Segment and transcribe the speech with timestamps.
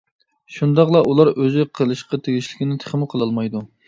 [0.53, 3.63] شۇنداقلا ئۇلار ئۆزى قىلىشقا تېگىشلىكنى تېخىمۇ قىلالمايدۇ.